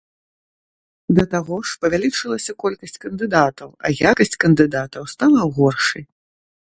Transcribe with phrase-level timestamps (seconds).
[1.17, 6.03] Да таго ж, павялічылася колькасць кандыдатаў, а якасць кандыдатаў стала горшай.